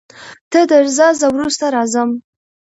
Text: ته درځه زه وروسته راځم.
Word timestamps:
ته 0.51 0.59
درځه 0.71 1.07
زه 1.19 1.27
وروسته 1.35 1.65
راځم. 1.75 2.09